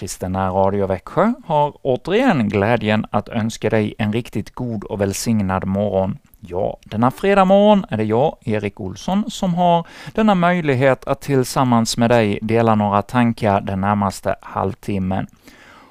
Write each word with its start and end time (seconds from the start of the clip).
Kristina 0.00 0.50
Radio 0.50 0.86
Växjö 0.86 1.32
har 1.46 1.74
återigen 1.82 2.48
glädjen 2.48 3.06
att 3.10 3.28
önska 3.28 3.70
dig 3.70 3.94
en 3.98 4.12
riktigt 4.12 4.54
god 4.54 4.84
och 4.84 5.00
välsignad 5.00 5.64
morgon. 5.64 6.18
Ja, 6.40 6.78
denna 6.84 7.10
fredag 7.10 7.44
morgon 7.44 7.84
är 7.88 7.96
det 7.96 8.04
jag, 8.04 8.36
Erik 8.44 8.80
Olsson, 8.80 9.30
som 9.30 9.54
har 9.54 9.86
denna 10.14 10.34
möjlighet 10.34 11.04
att 11.04 11.20
tillsammans 11.20 11.96
med 11.96 12.10
dig 12.10 12.38
dela 12.42 12.74
några 12.74 13.02
tankar 13.02 13.60
den 13.60 13.80
närmaste 13.80 14.36
halvtimmen. 14.40 15.26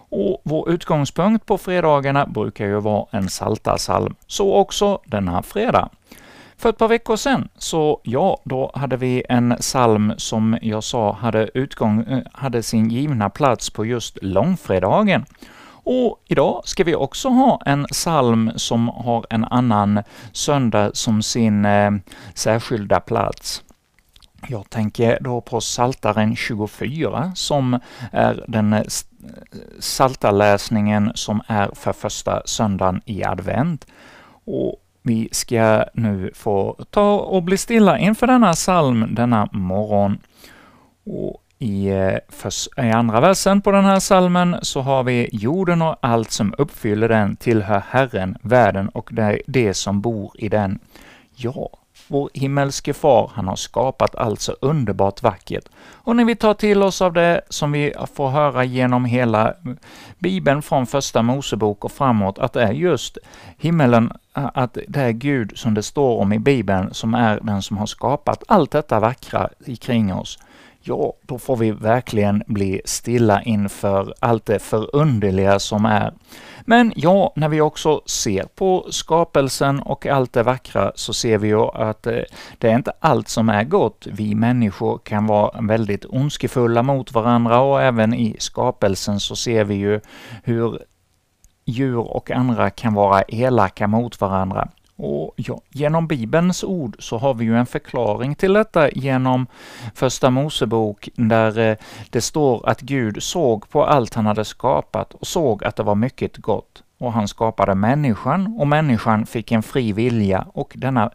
Och 0.09 0.41
vår 0.43 0.69
utgångspunkt 0.69 1.45
på 1.45 1.57
fredagarna 1.57 2.25
brukar 2.25 2.65
ju 2.65 2.79
vara 2.79 3.05
en 3.11 3.29
saltarsalm, 3.29 4.15
så 4.27 4.53
också 4.55 4.99
denna 5.05 5.43
fredag. 5.43 5.89
För 6.59 6.69
ett 6.69 6.77
par 6.77 6.87
veckor 6.87 7.15
sedan, 7.15 7.49
så 7.57 8.01
ja, 8.03 8.41
då 8.45 8.71
hade 8.73 8.97
vi 8.97 9.23
en 9.29 9.55
psalm 9.59 10.13
som 10.17 10.57
jag 10.61 10.83
sa 10.83 11.13
hade, 11.13 11.49
utgång, 11.53 12.01
eh, 12.01 12.19
hade 12.33 12.63
sin 12.63 12.89
givna 12.89 13.29
plats 13.29 13.69
på 13.69 13.85
just 13.85 14.17
långfredagen. 14.21 15.25
Och 15.83 16.23
idag 16.25 16.61
ska 16.65 16.83
vi 16.83 16.95
också 16.95 17.29
ha 17.29 17.61
en 17.65 17.85
psalm 17.85 18.51
som 18.55 18.87
har 18.87 19.25
en 19.29 19.45
annan 19.45 20.03
söndag 20.31 20.91
som 20.93 21.21
sin 21.21 21.65
eh, 21.65 21.91
särskilda 22.33 22.99
plats. 22.99 23.63
Jag 24.47 24.69
tänker 24.69 25.17
då 25.21 25.41
på 25.41 25.61
Saltaren 25.61 26.35
24, 26.35 27.31
som 27.35 27.79
är 28.11 28.43
den 28.47 28.73
eh, 28.73 28.79
eh 28.79 28.85
saltarläsningen 29.79 31.11
som 31.15 31.41
är 31.47 31.69
för 31.73 31.93
första 31.93 32.41
söndagen 32.45 33.01
i 33.05 33.23
advent. 33.23 33.85
Och 34.45 34.83
vi 35.09 35.29
ska 35.31 35.85
nu 35.93 36.31
få 36.35 36.75
ta 36.89 37.19
och 37.19 37.43
bli 37.43 37.57
stilla 37.57 37.97
inför 37.97 38.27
denna 38.27 38.53
psalm 38.53 39.15
denna 39.15 39.49
morgon. 39.51 40.17
Och 41.05 41.43
i, 41.59 41.87
eh, 41.87 42.85
I 42.85 42.91
andra 42.91 43.19
versen 43.19 43.61
på 43.61 43.71
den 43.71 43.85
här 43.85 43.99
salmen 43.99 44.55
så 44.61 44.81
har 44.81 45.03
vi 45.03 45.29
”Jorden 45.31 45.81
och 45.81 45.95
allt 46.01 46.31
som 46.31 46.53
uppfyller 46.57 47.09
den 47.09 47.35
tillhör 47.35 47.83
Herren, 47.89 48.37
världen 48.41 48.89
och 48.89 49.09
det, 49.11 49.41
det 49.47 49.73
som 49.73 50.01
bor 50.01 50.31
i 50.35 50.49
den”. 50.49 50.79
Ja, 51.35 51.69
vår 52.09 52.29
himmelske 52.33 52.93
far, 52.93 53.31
han 53.35 53.47
har 53.47 53.55
skapat 53.55 54.15
allt 54.15 54.39
så 54.39 54.55
underbart 54.61 55.23
vackert. 55.23 55.63
Och 55.91 56.15
när 56.15 56.25
vi 56.25 56.35
tar 56.35 56.53
till 56.53 56.83
oss 56.83 57.01
av 57.01 57.13
det 57.13 57.41
som 57.49 57.71
vi 57.71 57.93
får 58.13 58.29
höra 58.29 58.63
genom 58.63 59.05
hela 59.05 59.53
Bibeln 60.19 60.61
från 60.61 60.87
första 60.87 61.21
Mosebok 61.21 61.85
och 61.85 61.91
framåt, 61.91 62.39
att 62.39 62.53
det 62.53 62.63
är 62.63 62.71
just 62.71 63.17
himmelen, 63.57 64.11
att 64.33 64.77
det 64.87 65.01
är 65.01 65.11
Gud 65.11 65.57
som 65.57 65.73
det 65.73 65.83
står 65.83 66.17
om 66.17 66.33
i 66.33 66.39
Bibeln, 66.39 66.93
som 66.93 67.13
är 67.13 67.39
den 67.41 67.61
som 67.61 67.77
har 67.77 67.85
skapat 67.85 68.43
allt 68.47 68.71
detta 68.71 68.99
vackra 68.99 69.49
kring 69.79 70.13
oss, 70.13 70.39
ja, 70.89 71.13
då 71.21 71.37
får 71.39 71.57
vi 71.57 71.71
verkligen 71.71 72.43
bli 72.47 72.81
stilla 72.85 73.41
inför 73.41 74.13
allt 74.19 74.45
det 74.45 74.59
förunderliga 74.59 75.59
som 75.59 75.85
är. 75.85 76.13
Men 76.65 76.93
ja, 76.95 77.33
när 77.35 77.49
vi 77.49 77.61
också 77.61 78.01
ser 78.05 78.43
på 78.43 78.87
skapelsen 78.89 79.79
och 79.79 80.05
allt 80.05 80.33
det 80.33 80.43
vackra 80.43 80.91
så 80.95 81.13
ser 81.13 81.37
vi 81.37 81.47
ju 81.47 81.61
att 81.61 82.07
eh, 82.07 82.19
det 82.57 82.69
är 82.69 82.75
inte 82.75 82.91
allt 82.99 83.29
som 83.29 83.49
är 83.49 83.63
gott. 83.63 84.07
Vi 84.11 84.35
människor 84.35 84.97
kan 84.97 85.27
vara 85.27 85.61
väldigt 85.61 86.05
ondskefulla 86.05 86.83
mot 86.83 87.11
varandra 87.11 87.59
och 87.59 87.81
även 87.81 88.13
i 88.13 88.35
skapelsen 88.39 89.19
så 89.19 89.35
ser 89.35 89.63
vi 89.63 89.75
ju 89.75 89.99
hur 90.43 90.79
djur 91.65 91.97
och 91.97 92.31
andra 92.31 92.69
kan 92.69 92.93
vara 92.93 93.21
elaka 93.21 93.87
mot 93.87 94.21
varandra. 94.21 94.67
Och 95.01 95.33
ja, 95.35 95.61
genom 95.69 96.07
Bibelns 96.07 96.63
ord 96.63 96.95
så 96.99 97.17
har 97.17 97.33
vi 97.33 97.45
ju 97.45 97.57
en 97.57 97.65
förklaring 97.65 98.35
till 98.35 98.53
detta 98.53 98.89
genom 98.89 99.47
Första 99.93 100.29
Mosebok, 100.29 101.09
där 101.15 101.59
eh, 101.59 101.75
det 102.09 102.21
står 102.21 102.69
att 102.69 102.81
Gud 102.81 103.23
såg 103.23 103.69
på 103.69 103.85
allt 103.85 104.13
han 104.13 104.25
hade 104.25 104.45
skapat 104.45 105.13
och 105.13 105.27
såg 105.27 105.63
att 105.63 105.75
det 105.75 105.83
var 105.83 105.95
mycket 105.95 106.37
gott. 106.37 106.83
Och 106.97 107.13
han 107.13 107.27
skapade 107.27 107.75
människan, 107.75 108.55
och 108.59 108.67
människan 108.67 109.25
fick 109.25 109.51
en 109.51 109.63
fri 109.63 109.93
vilja, 109.93 110.47
och 110.53 110.73
denna 110.75 111.11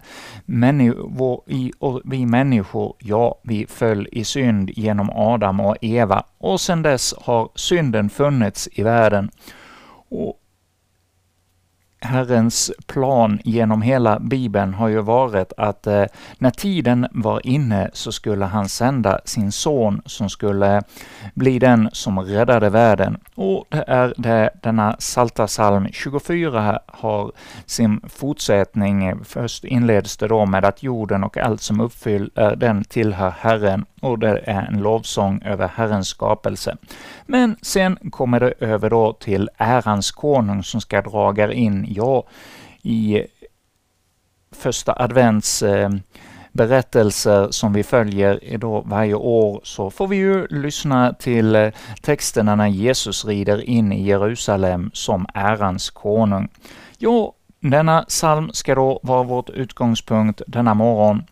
och 1.78 2.00
vi 2.04 2.26
människor, 2.26 2.94
ja, 2.98 3.40
vi 3.42 3.66
föll 3.66 4.08
i 4.12 4.24
synd 4.24 4.70
genom 4.70 5.10
Adam 5.10 5.60
och 5.60 5.76
Eva, 5.80 6.24
och 6.38 6.60
sedan 6.60 6.82
dess 6.82 7.14
har 7.18 7.48
synden 7.54 8.10
funnits 8.10 8.68
i 8.72 8.82
världen. 8.82 9.30
Och 10.08 10.40
Herrens 12.04 12.72
plan 12.86 13.40
genom 13.44 13.82
hela 13.82 14.18
Bibeln 14.18 14.74
har 14.74 14.88
ju 14.88 15.00
varit 15.00 15.52
att 15.56 15.86
eh, 15.86 16.04
när 16.38 16.50
tiden 16.50 17.06
var 17.10 17.46
inne 17.46 17.90
så 17.92 18.12
skulle 18.12 18.44
han 18.44 18.68
sända 18.68 19.20
sin 19.24 19.52
son 19.52 20.02
som 20.06 20.30
skulle 20.30 20.82
bli 21.34 21.58
den 21.58 21.88
som 21.92 22.20
räddade 22.20 22.70
världen. 22.70 23.18
Och 23.34 23.64
det 23.68 23.84
är 23.86 24.14
det 24.16 24.50
denna 24.62 24.96
Salta 24.98 25.46
psalm 25.46 25.88
24 25.92 26.80
har 26.86 27.32
sin 27.66 28.00
fortsättning. 28.08 29.24
Först 29.24 29.64
inleds 29.64 30.16
det 30.16 30.28
då 30.28 30.46
med 30.46 30.64
att 30.64 30.82
jorden 30.82 31.24
och 31.24 31.38
allt 31.38 31.60
som 31.60 31.80
uppfyller 31.80 32.30
eh, 32.34 32.50
den 32.50 32.84
tillhör 32.84 33.34
Herren 33.38 33.84
och 34.04 34.18
det 34.18 34.38
är 34.44 34.62
en 34.62 34.78
lovsång 34.78 35.42
över 35.44 35.68
Herrens 35.68 36.08
skapelse. 36.08 36.76
Men 37.26 37.56
sen 37.62 37.98
kommer 38.10 38.40
det 38.40 38.52
över 38.60 38.90
då 38.90 39.12
till 39.12 39.50
ärans 39.56 40.10
konung 40.10 40.62
som 40.62 40.80
ska 40.80 41.02
draga 41.02 41.52
in, 41.52 41.86
ja, 41.94 42.24
i 42.82 43.22
första 44.52 44.94
advents 44.96 45.62
eh, 45.62 45.90
berättelser 46.52 47.48
som 47.50 47.72
vi 47.72 47.82
följer 47.82 48.58
då 48.58 48.80
varje 48.80 49.14
år 49.14 49.60
så 49.64 49.90
får 49.90 50.08
vi 50.08 50.16
ju 50.16 50.46
lyssna 50.46 51.12
till 51.12 51.56
eh, 51.56 51.68
texterna 52.02 52.54
när 52.54 52.68
Jesus 52.68 53.24
rider 53.24 53.60
in 53.60 53.92
i 53.92 54.02
Jerusalem 54.02 54.90
som 54.94 55.26
ärans 55.34 55.90
konung. 55.90 56.48
Jo, 56.98 57.34
denna 57.60 58.02
psalm 58.02 58.50
ska 58.52 58.74
då 58.74 59.00
vara 59.02 59.22
vårt 59.22 59.50
utgångspunkt 59.50 60.42
denna 60.46 60.74
morgon 60.74 61.22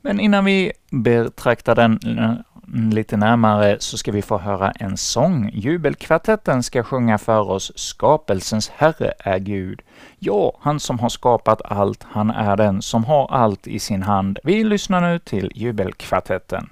men 0.00 0.20
innan 0.20 0.44
vi 0.44 0.72
betraktar 0.90 1.74
den 1.74 2.18
eh, 2.18 2.34
Mm, 2.72 2.90
lite 2.90 3.16
närmare 3.16 3.76
så 3.80 3.98
ska 3.98 4.12
vi 4.12 4.22
få 4.22 4.38
höra 4.38 4.70
en 4.70 4.96
sång. 4.96 5.50
Jubelkvartetten 5.54 6.62
ska 6.62 6.82
sjunga 6.82 7.18
för 7.18 7.50
oss 7.50 7.72
”Skapelsens 7.74 8.68
Herre 8.68 9.12
är 9.18 9.38
Gud”. 9.38 9.82
Ja, 10.18 10.58
han 10.60 10.80
som 10.80 10.98
har 10.98 11.08
skapat 11.08 11.62
allt, 11.64 12.06
han 12.10 12.30
är 12.30 12.56
den 12.56 12.82
som 12.82 13.04
har 13.04 13.26
allt 13.30 13.66
i 13.66 13.78
sin 13.78 14.02
hand. 14.02 14.38
Vi 14.44 14.64
lyssnar 14.64 15.00
nu 15.00 15.18
till 15.18 15.52
Jubelkvartetten. 15.54 16.68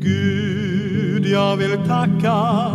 Gud, 0.00 1.26
jag 1.26 1.56
vill 1.56 1.88
tacka 1.88 2.70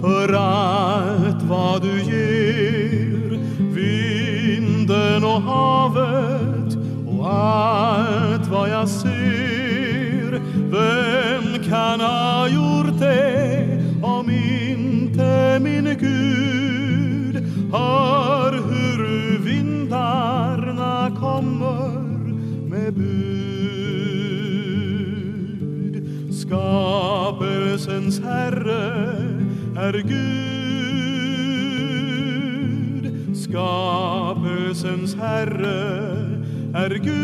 för 0.00 0.32
allt 0.32 1.33
vad 1.48 1.82
du 1.82 2.02
ger 2.02 3.38
vinden 3.74 5.24
och 5.24 5.42
havet 5.42 6.76
och 7.06 7.32
allt 7.32 8.46
vad 8.46 8.70
jag 8.70 8.88
ser. 8.88 10.40
Vem 10.70 11.64
kan 11.64 12.00
ha 12.00 12.48
gjort 12.48 13.00
det 13.00 13.82
om 14.02 14.30
inte 14.30 15.58
min 15.62 15.96
Gud? 16.00 17.36
Hör 17.72 18.52
hur 18.52 19.38
vindarna 19.38 21.16
kommer 21.20 21.90
med 22.68 22.94
bud. 22.94 23.14
Skapelsens 26.34 28.20
Herre 28.20 29.14
är 29.76 29.92
Gud, 29.92 30.53
skapelsens 33.54 35.14
Herre 35.14 36.10
är 36.74 36.90
Gud. 36.90 37.14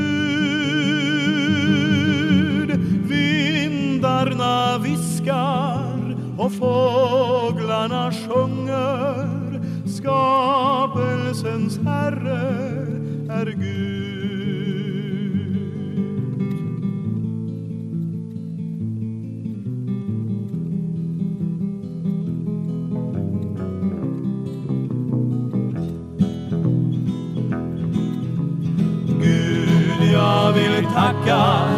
Vindarna 3.09 4.79
viskar 4.79 6.17
och 6.39 6.53
fåglarna 6.53 8.13
sjunger, 8.13 9.61
skapelsens 9.87 11.79
Herre 11.85 12.57
är 13.29 13.47
Gud. 13.47 14.00
Tacka 30.95 31.70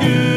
är 0.00 0.27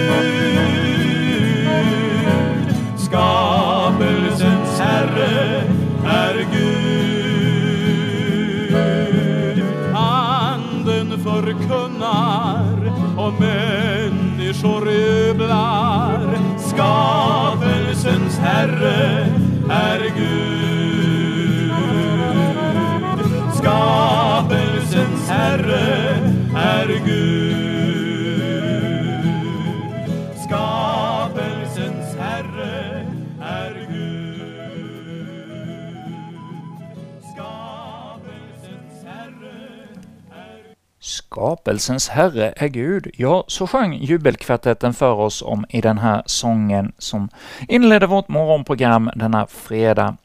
Skapelsens 41.62 42.10
Herre 42.10 42.54
är 42.56 42.68
Gud. 42.68 43.08
Ja, 43.14 43.44
så 43.48 43.68
sjöng 43.68 43.94
jubelkvartetten 43.94 44.94
för 44.94 45.14
oss 45.14 45.42
om 45.42 45.66
i 45.70 45.82
den 45.82 45.98
här 45.98 46.24
sången 46.26 46.92
som 46.98 47.30
inledde 47.68 48.08
vårt 48.08 48.28
morgonprogram 48.28 49.12
denna 49.16 49.48
fredag. 49.48 50.18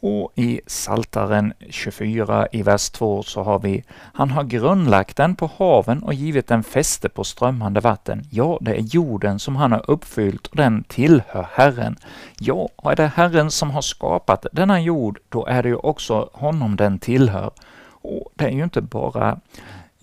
Och 0.00 0.32
i 0.34 0.60
Saltaren 0.66 1.52
24 1.68 2.48
i 2.52 2.62
vers 2.62 2.90
2 2.90 3.22
så 3.22 3.42
har 3.42 3.58
vi 3.58 3.84
Han 4.14 4.30
har 4.30 4.44
grundlagt 4.44 5.16
den 5.16 5.36
på 5.36 5.50
haven 5.56 6.02
och 6.02 6.14
givit 6.14 6.46
den 6.46 6.62
fäste 6.62 7.08
på 7.08 7.24
strömmande 7.24 7.80
vatten. 7.80 8.26
Ja, 8.30 8.58
det 8.60 8.74
är 8.74 8.80
jorden 8.80 9.38
som 9.38 9.56
han 9.56 9.72
har 9.72 9.90
uppfyllt 9.90 10.46
och 10.46 10.56
den 10.56 10.84
tillhör 10.84 11.46
Herren. 11.52 11.96
Ja, 12.38 12.68
och 12.76 12.92
är 12.92 12.96
det 12.96 13.06
Herren 13.06 13.50
som 13.50 13.70
har 13.70 13.82
skapat 13.82 14.46
denna 14.52 14.80
jord, 14.80 15.18
då 15.28 15.46
är 15.46 15.62
det 15.62 15.68
ju 15.68 15.76
också 15.76 16.30
honom 16.32 16.76
den 16.76 16.98
tillhör. 16.98 17.50
Och 18.02 18.32
det 18.34 18.44
är 18.44 18.50
ju 18.50 18.64
inte 18.64 18.80
bara 18.80 19.40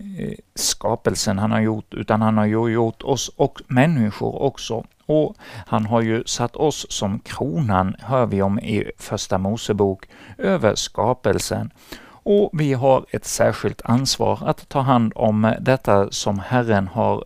Eh, 0.00 0.34
skapelsen 0.54 1.38
han 1.38 1.50
har 1.50 1.60
gjort, 1.60 1.94
utan 1.94 2.22
han 2.22 2.38
har 2.38 2.46
ju 2.46 2.68
gjort 2.68 3.02
oss 3.02 3.30
och 3.36 3.62
människor 3.66 4.42
också. 4.42 4.84
Och 5.06 5.36
han 5.66 5.86
har 5.86 6.02
ju 6.02 6.24
satt 6.26 6.56
oss 6.56 6.86
som 6.90 7.18
kronan, 7.18 7.96
hör 7.98 8.26
vi 8.26 8.42
om 8.42 8.58
i 8.58 8.90
Första 8.98 9.38
Mosebok, 9.38 10.06
över 10.38 10.74
skapelsen. 10.74 11.70
Och 12.10 12.50
vi 12.52 12.72
har 12.72 13.06
ett 13.10 13.24
särskilt 13.24 13.82
ansvar 13.84 14.38
att 14.46 14.68
ta 14.68 14.80
hand 14.80 15.12
om 15.14 15.54
detta 15.60 16.10
som 16.10 16.38
Herren 16.38 16.88
har 16.88 17.24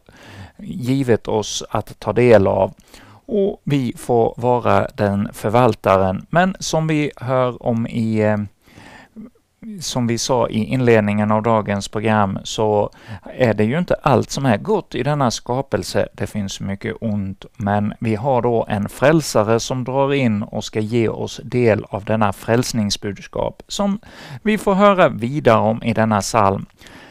givit 0.59 1.29
oss 1.29 1.65
att 1.71 2.01
ta 2.01 2.13
del 2.13 2.47
av. 2.47 2.75
Och 3.27 3.61
vi 3.65 3.93
får 3.97 4.35
vara 4.37 4.89
den 4.95 5.29
förvaltaren, 5.33 6.27
men 6.31 6.57
som 6.61 6.87
vi 6.87 7.11
hör 7.17 7.63
om 7.63 7.87
i 7.87 8.21
eh, 8.21 8.39
som 9.81 10.07
vi 10.07 10.19
sa 10.19 10.49
i 10.49 10.65
inledningen 10.65 11.31
av 11.31 11.43
dagens 11.43 11.89
program 11.89 12.39
så 12.45 12.91
är 13.25 13.55
det 13.55 13.65
ju 13.65 13.79
inte 13.79 13.95
allt 14.03 14.31
som 14.31 14.47
är 14.47 14.57
gott 14.57 14.95
i 14.95 15.03
denna 15.03 15.31
skapelse. 15.31 16.09
Det 16.13 16.27
finns 16.27 16.61
mycket 16.61 16.97
ont, 17.01 17.45
men 17.57 17.95
vi 18.01 18.15
har 18.15 18.43
då 18.43 18.67
en 18.69 18.89
frälsare 18.89 19.61
som 19.61 19.85
drar 19.85 20.13
in 20.13 20.43
och 20.43 20.65
ska 20.65 20.81
ge 20.81 21.09
oss 21.09 21.41
del 21.45 21.85
av 21.89 22.05
denna 22.05 22.33
frälsningsbudskap 22.33 23.63
som 23.69 24.01
vi 24.43 24.59
får 24.59 24.75
höra 24.75 25.09
vidare 25.09 25.61
om 25.61 25.83
i 25.83 25.93
denna 25.93 26.21
psalm. 26.21 26.67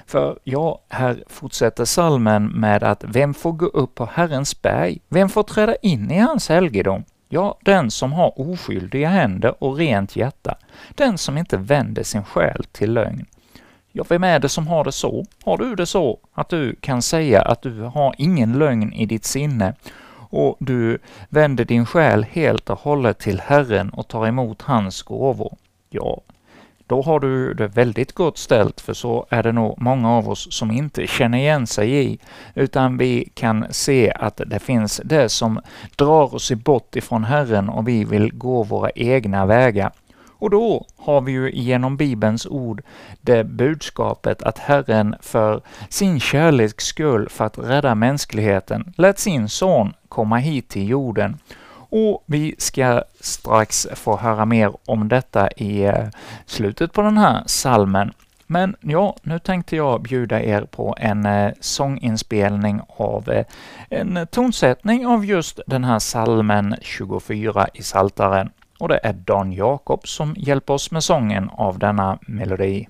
För 0.05 0.39
ja, 0.43 0.81
här 0.89 1.23
fortsätter 1.27 1.85
salmen 1.85 2.47
med 2.47 2.83
att 2.83 3.03
vem 3.07 3.33
får 3.33 3.51
gå 3.51 3.65
upp 3.65 3.95
på 3.95 4.09
Herrens 4.13 4.61
berg? 4.61 5.01
Vem 5.09 5.29
får 5.29 5.43
träda 5.43 5.75
in 5.75 6.11
i 6.11 6.19
hans 6.19 6.49
helgedom? 6.49 7.03
Ja, 7.33 7.57
den 7.61 7.91
som 7.91 8.13
har 8.13 8.39
oskyldiga 8.39 9.09
händer 9.09 9.63
och 9.63 9.77
rent 9.77 10.15
hjärta, 10.15 10.55
den 10.95 11.17
som 11.17 11.37
inte 11.37 11.57
vänder 11.57 12.03
sin 12.03 12.23
själ 12.23 12.63
till 12.71 12.93
lögn. 12.93 13.25
Ja, 13.91 14.03
vem 14.09 14.23
är 14.23 14.39
det 14.39 14.49
som 14.49 14.67
har 14.67 14.83
det 14.83 14.91
så? 14.91 15.25
Har 15.43 15.57
du 15.57 15.75
det 15.75 15.85
så 15.85 16.19
att 16.33 16.49
du 16.49 16.75
kan 16.75 17.01
säga 17.01 17.41
att 17.41 17.61
du 17.61 17.81
har 17.81 18.15
ingen 18.17 18.59
lögn 18.59 18.93
i 18.93 19.05
ditt 19.05 19.25
sinne 19.25 19.73
och 20.13 20.55
du 20.59 20.99
vänder 21.29 21.65
din 21.65 21.85
själ 21.85 22.25
helt 22.31 22.69
och 22.69 22.79
hållet 22.79 23.19
till 23.19 23.39
Herren 23.39 23.89
och 23.89 24.07
tar 24.07 24.27
emot 24.27 24.61
hans 24.61 25.01
gåvor? 25.01 25.57
Ja, 25.89 26.21
då 26.91 27.01
har 27.01 27.19
du 27.19 27.53
det 27.53 27.67
väldigt 27.67 28.11
gott 28.13 28.37
ställt, 28.37 28.81
för 28.81 28.93
så 28.93 29.25
är 29.29 29.43
det 29.43 29.51
nog 29.51 29.81
många 29.81 30.11
av 30.11 30.29
oss 30.29 30.47
som 30.53 30.71
inte 30.71 31.07
känner 31.07 31.37
igen 31.37 31.67
sig 31.67 32.05
i, 32.05 32.19
utan 32.55 32.97
vi 32.97 33.31
kan 33.33 33.65
se 33.69 34.11
att 34.11 34.41
det 34.45 34.59
finns 34.59 35.01
det 35.03 35.29
som 35.29 35.59
drar 35.95 36.35
oss 36.35 36.51
bort 36.51 36.95
ifrån 36.95 37.23
Herren 37.23 37.69
och 37.69 37.87
vi 37.87 38.03
vill 38.03 38.33
gå 38.33 38.63
våra 38.63 38.89
egna 38.89 39.45
vägar. 39.45 39.91
Och 40.29 40.49
då 40.49 40.85
har 40.97 41.21
vi 41.21 41.31
ju 41.31 41.51
genom 41.51 41.97
Bibelns 41.97 42.45
ord 42.45 42.81
det 43.21 43.43
budskapet 43.43 44.43
att 44.43 44.59
Herren 44.59 45.15
för 45.21 45.61
sin 45.89 46.19
kärleks 46.19 46.85
skull, 46.85 47.29
för 47.29 47.45
att 47.45 47.57
rädda 47.57 47.95
mänskligheten, 47.95 48.93
lät 48.97 49.19
sin 49.19 49.49
son 49.49 49.93
komma 50.09 50.37
hit 50.37 50.69
till 50.69 50.89
jorden 50.89 51.37
och 51.91 52.23
vi 52.25 52.55
ska 52.57 53.03
strax 53.19 53.87
få 53.95 54.17
höra 54.17 54.45
mer 54.45 54.71
om 54.85 55.07
detta 55.07 55.51
i 55.51 55.83
eh, 55.83 56.07
slutet 56.45 56.93
på 56.93 57.01
den 57.01 57.17
här 57.17 57.43
salmen. 57.45 58.13
Men 58.47 58.75
ja, 58.79 59.15
nu 59.21 59.39
tänkte 59.39 59.75
jag 59.75 60.01
bjuda 60.01 60.41
er 60.41 60.61
på 60.61 60.95
en 60.99 61.25
eh, 61.25 61.51
sånginspelning 61.59 62.81
av 62.87 63.29
eh, 63.29 63.45
en 63.89 64.27
tonsättning 64.31 65.07
av 65.07 65.25
just 65.25 65.59
den 65.67 65.83
här 65.83 65.99
salmen 65.99 66.75
24 66.81 67.67
i 67.73 67.83
Saltaren. 67.83 68.49
Och 68.79 68.87
det 68.87 68.99
är 69.03 69.13
Dan 69.13 69.51
Jakob 69.51 70.07
som 70.07 70.35
hjälper 70.37 70.73
oss 70.73 70.91
med 70.91 71.03
sången 71.03 71.49
av 71.49 71.79
denna 71.79 72.19
melodi. 72.21 72.87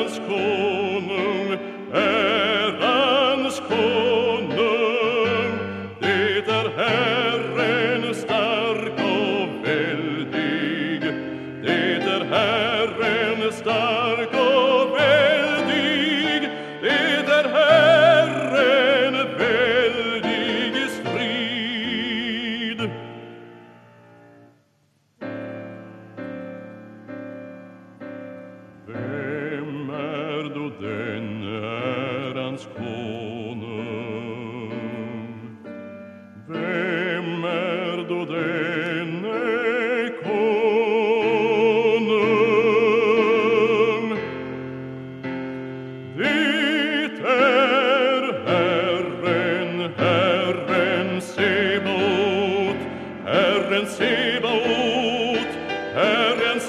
Ärans 0.00 0.20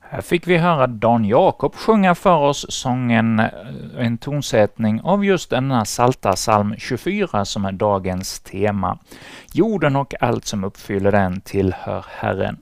Här 0.00 0.20
fick 0.20 0.46
vi 0.46 0.56
höra 0.56 0.86
Dan 0.86 1.24
Jakob 1.24 1.74
sjunga 1.74 2.14
för 2.14 2.36
oss 2.36 2.66
sången, 2.68 3.38
eh, 3.38 3.46
en 3.98 4.18
tonsättning 4.18 5.00
av 5.00 5.24
just 5.24 5.50
denna 5.50 5.84
Salta 5.84 6.32
psalm 6.32 6.74
24 6.78 7.44
som 7.44 7.64
är 7.64 7.72
dagens 7.72 8.40
tema. 8.40 8.98
Jorden 9.52 9.96
och 9.96 10.14
allt 10.20 10.44
som 10.44 10.64
uppfyller 10.64 11.12
den 11.12 11.40
tillhör 11.40 12.04
Herren. 12.08 12.58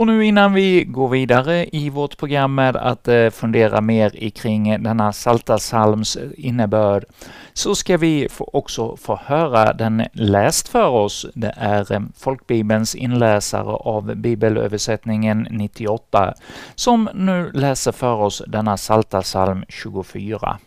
Och 0.00 0.06
nu 0.06 0.24
innan 0.24 0.52
vi 0.52 0.84
går 0.84 1.08
vidare 1.08 1.66
i 1.72 1.90
vårt 1.90 2.16
program 2.16 2.54
med 2.54 2.76
att 2.76 3.08
eh, 3.08 3.30
fundera 3.30 3.80
mer 3.80 4.16
i 4.16 4.30
kring 4.30 4.82
denna 4.82 5.12
Salta 5.12 5.58
salms 5.58 6.18
innebörd, 6.36 7.04
så 7.52 7.74
ska 7.74 7.96
vi 7.96 8.28
också 8.38 8.96
få 8.96 9.16
höra 9.24 9.72
den 9.72 10.04
läst 10.12 10.68
för 10.68 10.88
oss. 10.88 11.26
Det 11.34 11.54
är 11.56 11.92
eh, 11.92 12.00
Folkbibelns 12.16 12.94
inläsare 12.94 13.72
av 13.72 14.14
bibelöversättningen 14.14 15.46
98, 15.50 16.34
som 16.74 17.08
nu 17.14 17.50
läser 17.54 17.92
för 17.92 18.14
oss 18.14 18.42
denna 18.46 18.76
Salta 18.76 19.22
salm 19.22 19.64
24. 19.68 20.58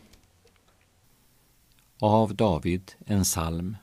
Av 2.01 2.35
David, 2.35 2.91
en 3.05 3.23
psalm. 3.23 3.77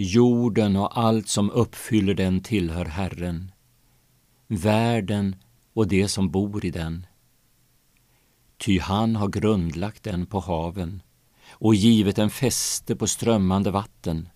Jorden 0.00 0.76
och 0.76 0.98
allt 0.98 1.28
som 1.28 1.50
uppfyller 1.50 2.14
den 2.14 2.40
tillhör 2.40 2.84
Herren, 2.84 3.52
världen 4.46 5.36
och 5.72 5.88
det 5.88 6.08
som 6.08 6.30
bor 6.30 6.64
i 6.64 6.70
den. 6.70 7.06
Ty 8.56 8.78
han 8.78 9.16
har 9.16 9.28
grundlagt 9.28 10.02
den 10.02 10.26
på 10.26 10.40
haven 10.40 11.02
och 11.50 11.74
givit 11.74 12.18
en 12.18 12.30
fäste 12.30 12.96
på 12.96 13.06
strömmande 13.06 13.70
vatten. 13.70 14.28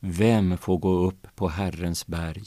Vem 0.00 0.58
får 0.58 0.78
gå 0.78 0.92
upp 0.92 1.26
på 1.34 1.48
Herrens 1.48 2.06
berg? 2.06 2.46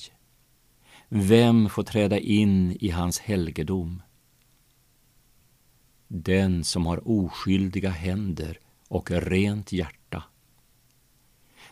Vem 1.09 1.69
får 1.69 1.83
träda 1.83 2.19
in 2.19 2.77
i 2.79 2.89
hans 2.89 3.19
helgedom? 3.19 4.01
Den 6.07 6.63
som 6.63 6.85
har 6.85 7.07
oskyldiga 7.09 7.89
händer 7.89 8.59
och 8.87 9.11
rent 9.11 9.71
hjärta. 9.71 10.04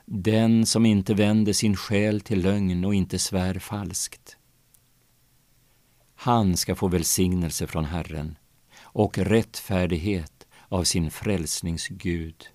Den 0.05 0.65
som 0.65 0.86
inte 0.86 1.13
vänder 1.13 1.53
sin 1.53 1.75
själ 1.75 2.22
till 2.22 2.41
lögn 2.41 2.86
och 2.86 2.95
inte 2.95 3.19
svär 3.19 3.60
falskt. 3.60 4.38
Han 6.15 6.57
ska 6.57 6.75
få 6.75 6.88
välsignelse 6.88 7.67
från 7.67 7.86
Herren 7.86 8.38
och 8.81 9.17
rättfärdighet 9.17 10.48
av 10.67 10.83
sin 10.83 11.12
frälsnings 11.12 11.88
Gud. 11.88 12.48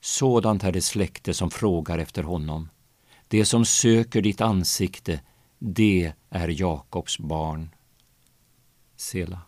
Sådant 0.00 0.64
är 0.64 0.72
det 0.72 0.82
släkte 0.82 1.34
som 1.34 1.50
frågar 1.50 1.98
efter 1.98 2.22
honom. 2.22 2.68
Det 3.28 3.44
som 3.44 3.64
söker 3.64 4.22
ditt 4.22 4.40
ansikte, 4.40 5.20
det 5.58 6.12
är 6.30 6.48
Jakobs 6.48 7.18
barn. 7.18 7.74
Sela. 8.96 9.40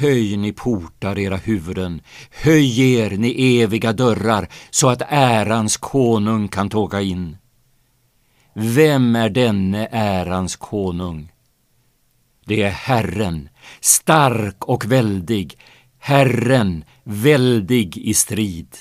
Höj 0.00 0.36
ni 0.36 0.52
portar 0.52 1.18
era 1.18 1.36
huvuden, 1.36 2.00
höj 2.42 2.80
er 2.80 3.10
ni 3.10 3.60
eviga 3.60 3.92
dörrar, 3.92 4.48
så 4.70 4.88
att 4.88 5.02
ärans 5.08 5.76
konung 5.76 6.48
kan 6.48 6.68
tåga 6.68 7.00
in. 7.00 7.36
Vem 8.54 9.16
är 9.16 9.30
denne 9.30 9.88
ärans 9.92 10.56
konung? 10.56 11.32
Det 12.44 12.62
är 12.62 12.70
Herren, 12.70 13.48
stark 13.80 14.64
och 14.64 14.84
väldig, 14.84 15.58
Herren, 15.98 16.84
väldig 17.04 17.96
i 17.96 18.14
strid. 18.14 18.76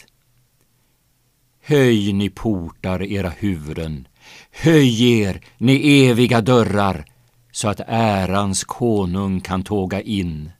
Höj 1.63 2.13
ni 2.13 2.29
portar 2.29 3.03
era 3.03 3.29
huvuden, 3.29 4.07
höj 4.51 5.21
er 5.21 5.41
ni 5.57 6.05
eviga 6.07 6.41
dörrar, 6.41 7.05
så 7.51 7.67
att 7.67 7.81
ärans 7.87 8.63
konung 8.63 9.41
kan 9.41 9.63
tåga 9.63 10.01
in. 10.01 10.51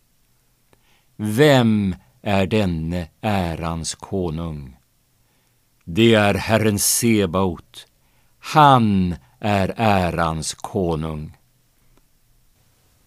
Vem 1.20 1.96
är 2.22 2.48
denne 2.48 3.08
ärans 3.22 3.96
konung? 3.96 4.78
Det 5.84 6.14
är 6.14 6.34
Herren 6.34 6.80
Sebaot. 6.80 7.88
Han 8.40 9.16
är 9.40 9.74
ärans 9.78 10.54
konung. 10.54 11.38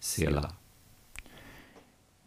Sela. 0.00 0.50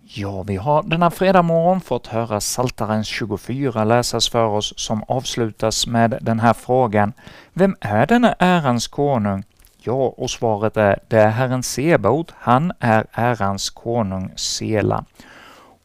Ja, 0.04 0.44
vi 0.44 0.56
har 0.56 0.84
denna 0.84 1.12
fredag 1.12 1.42
morgon 1.42 1.82
fått 1.82 2.08
höra 2.08 2.42
Saltaren 2.42 3.04
24 3.04 3.84
läsas 3.84 4.30
för 4.30 4.46
oss 4.46 4.74
som 4.78 5.04
avslutas 5.04 5.88
med 5.88 6.18
den 6.22 6.40
här 6.40 6.54
frågan 6.54 7.14
Vem 7.54 7.76
är 7.80 8.06
denna 8.06 8.34
ärans 8.40 8.88
konung? 8.88 9.44
Ja, 9.78 10.14
och 10.18 10.30
svaret 10.30 10.78
är 10.78 11.00
det 11.08 11.20
är 11.20 11.30
Herren 11.30 11.64
Sebaot, 11.64 12.34
han 12.38 12.72
är 12.80 13.06
ärans 13.12 13.70
konung 13.70 14.32
Sela. 14.36 15.06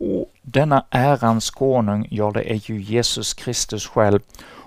Och 0.00 0.32
denna 0.42 0.84
ärans 0.90 1.50
konung, 1.50 2.08
ja 2.10 2.30
det 2.34 2.52
är 2.52 2.70
ju 2.70 2.80
Jesus 2.80 3.34
Kristus 3.34 3.86
själv. 3.86 4.20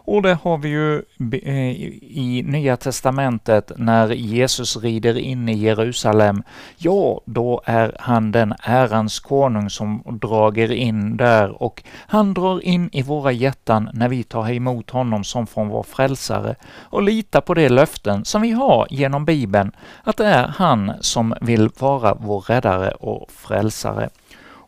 Och 0.04 0.22
det 0.22 0.38
har 0.44 0.58
vi 0.58 0.70
ju 0.70 1.02
eh, 1.44 1.72
i 2.02 2.44
Nya 2.48 2.78
Testamentet 2.78 3.72
när 3.78 4.10
Jesus 4.12 4.78
rider 4.78 5.18
in 5.18 5.50
i 5.50 5.58
Jerusalem. 5.58 6.44
Ja, 6.78 7.22
då 7.26 7.62
är 7.66 7.96
han 8.00 8.32
den 8.32 8.54
ärans 8.64 9.20
konung 9.20 9.70
som 9.70 10.04
drager 10.22 10.72
in 10.72 11.18
där 11.18 11.64
och 11.64 11.84
han 12.08 12.34
drar 12.34 12.64
in 12.64 12.90
i 12.94 13.02
våra 13.02 13.32
hjärtan 13.32 13.90
när 13.94 14.10
vi 14.10 14.24
tar 14.24 14.52
emot 14.52 14.90
honom 14.90 15.24
som 15.24 15.48
från 15.48 15.70
vår 15.70 15.84
frälsare 15.84 16.56
och 16.80 17.02
litar 17.02 17.42
på 17.42 17.54
de 17.54 17.70
löften 17.70 18.26
som 18.26 18.42
vi 18.42 18.52
har 18.52 18.88
genom 18.90 19.26
Bibeln, 19.26 19.72
att 20.04 20.18
det 20.18 20.26
är 20.26 20.48
han 20.48 20.94
som 21.02 21.36
vill 21.42 21.70
vara 21.80 22.14
vår 22.14 22.42
räddare 22.42 22.92
och 22.92 23.32
frälsare. 23.32 24.10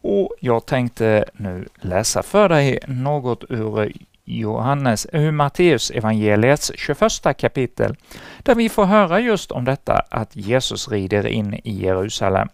Och 0.03 0.29
jag 0.39 0.65
tänkte 0.65 1.25
nu 1.33 1.67
läsa 1.75 2.23
för 2.23 2.49
dig 2.49 2.79
något 2.87 3.43
ur 3.49 3.93
Johannes, 4.25 5.07
ur 5.13 5.31
Matteus 5.31 5.91
evangeliets 5.91 6.71
21 6.75 7.37
kapitel, 7.37 7.95
där 8.39 8.55
vi 8.55 8.69
får 8.69 8.85
höra 8.85 9.19
just 9.19 9.51
om 9.51 9.65
detta 9.65 10.01
att 10.09 10.35
Jesus 10.35 10.89
rider 10.89 11.27
in 11.27 11.53
i 11.53 11.83
Jerusalem. 11.83 12.49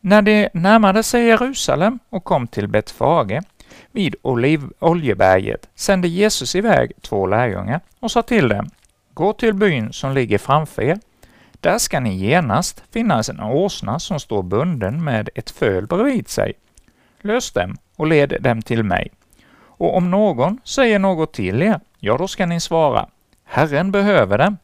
När 0.00 0.22
de 0.22 0.48
närmade 0.52 1.02
sig 1.02 1.26
Jerusalem 1.26 1.98
och 2.10 2.24
kom 2.24 2.46
till 2.46 2.68
Betfage 2.68 3.40
vid 3.92 4.16
Oliv 4.22 4.62
Oljeberget 4.78 5.68
sände 5.74 6.08
Jesus 6.08 6.54
iväg 6.54 6.92
två 7.00 7.26
lärjungar 7.26 7.80
och 8.00 8.10
sa 8.10 8.22
till 8.22 8.48
dem, 8.48 8.70
gå 9.14 9.32
till 9.32 9.54
byn 9.54 9.92
som 9.92 10.14
ligger 10.14 10.38
framför 10.38 10.82
er. 10.82 10.98
Där 11.64 11.78
ska 11.78 12.00
ni 12.00 12.14
genast 12.14 12.82
finna 12.90 13.22
en 13.30 13.40
åsna 13.40 13.98
som 13.98 14.20
står 14.20 14.42
bunden 14.42 15.04
med 15.04 15.28
ett 15.34 15.50
föl 15.50 15.86
bredvid 15.86 16.28
sig. 16.28 16.52
Lös 17.20 17.52
dem 17.52 17.76
och 17.96 18.06
led 18.06 18.36
dem 18.40 18.62
till 18.62 18.82
mig. 18.82 19.12
Och 19.56 19.96
om 19.96 20.10
någon 20.10 20.60
säger 20.64 20.98
något 20.98 21.32
till 21.32 21.62
er, 21.62 21.80
ja, 21.98 22.16
då 22.16 22.28
ska 22.28 22.46
ni 22.46 22.60
svara, 22.60 23.08
Herren 23.44 23.92
behöver 23.92 24.38
dem. 24.38 24.58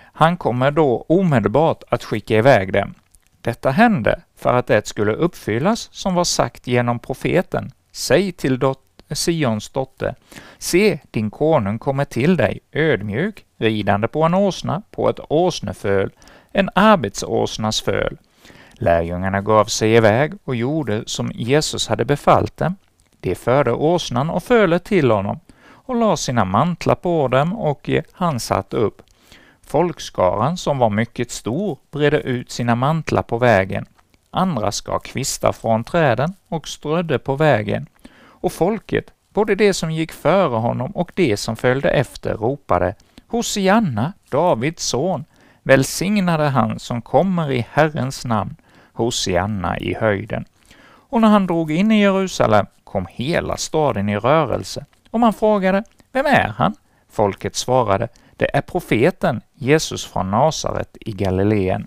Han 0.00 0.36
kommer 0.36 0.70
då 0.70 1.04
omedelbart 1.08 1.82
att 1.88 2.04
skicka 2.04 2.36
iväg 2.36 2.72
dem. 2.72 2.94
Detta 3.40 3.70
hände 3.70 4.20
för 4.36 4.54
att 4.54 4.66
det 4.66 4.86
skulle 4.86 5.12
uppfyllas 5.12 5.88
som 5.92 6.14
var 6.14 6.24
sagt 6.24 6.66
genom 6.66 6.98
profeten. 6.98 7.70
Säg 7.92 8.32
till 8.32 8.58
dot 8.58 8.80
Sions 9.10 9.68
dotter, 9.68 10.14
se, 10.58 10.98
din 11.10 11.30
konung 11.30 11.78
kommer 11.78 12.04
till 12.04 12.36
dig, 12.36 12.60
ödmjuk, 12.72 13.44
ridande 13.58 14.08
på 14.08 14.22
en 14.22 14.34
åsna, 14.34 14.82
på 14.90 15.08
ett 15.08 15.20
åsneföl, 15.28 16.10
en 16.52 16.70
arbetsåsnas 16.74 17.80
föl. 17.80 18.16
Lärjungarna 18.72 19.40
gav 19.40 19.64
sig 19.64 19.94
iväg 19.94 20.32
och 20.44 20.56
gjorde 20.56 21.02
som 21.06 21.30
Jesus 21.34 21.88
hade 21.88 22.04
befallt 22.04 22.56
dem. 22.56 22.76
De 23.20 23.34
förde 23.34 23.72
åsnan 23.72 24.30
och 24.30 24.42
fölet 24.42 24.84
till 24.84 25.10
honom 25.10 25.40
och 25.88 25.96
la 25.96 26.16
sina 26.16 26.44
mantlar 26.44 26.94
på 26.94 27.28
dem 27.28 27.56
och 27.56 27.90
han 28.12 28.40
satt 28.40 28.74
upp. 28.74 29.02
Folkskaran, 29.62 30.56
som 30.56 30.78
var 30.78 30.90
mycket 30.90 31.30
stor, 31.30 31.78
bredde 31.90 32.20
ut 32.20 32.50
sina 32.50 32.74
mantlar 32.74 33.22
på 33.22 33.38
vägen. 33.38 33.86
Andra 34.30 34.72
skar 34.72 34.98
kvistar 34.98 35.52
från 35.52 35.84
träden 35.84 36.34
och 36.48 36.68
strödde 36.68 37.18
på 37.18 37.36
vägen. 37.36 37.86
Och 38.20 38.52
folket, 38.52 39.12
både 39.32 39.54
de 39.54 39.74
som 39.74 39.90
gick 39.90 40.12
före 40.12 40.56
honom 40.56 40.90
och 40.90 41.12
de 41.14 41.36
som 41.36 41.56
följde 41.56 41.90
efter, 41.90 42.34
ropade 42.34 42.94
Hosianna, 43.28 44.12
Davids 44.30 44.84
son, 44.84 45.24
välsignade 45.62 46.48
han 46.48 46.78
som 46.78 47.02
kommer 47.02 47.52
i 47.52 47.66
Herrens 47.72 48.24
namn, 48.24 48.56
Hosianna 48.92 49.78
i 49.78 49.94
höjden. 49.94 50.44
Och 51.10 51.20
när 51.20 51.28
han 51.28 51.46
drog 51.46 51.70
in 51.70 51.92
i 51.92 52.00
Jerusalem 52.00 52.66
kom 52.84 53.06
hela 53.10 53.56
staden 53.56 54.08
i 54.08 54.16
rörelse, 54.16 54.84
och 55.10 55.20
man 55.20 55.32
frågade, 55.32 55.84
vem 56.12 56.26
är 56.26 56.48
han? 56.48 56.74
Folket 57.10 57.56
svarade, 57.56 58.08
det 58.36 58.56
är 58.56 58.60
profeten 58.60 59.40
Jesus 59.54 60.06
från 60.06 60.30
Nasaret 60.30 60.96
i 61.00 61.12
Galileen. 61.12 61.86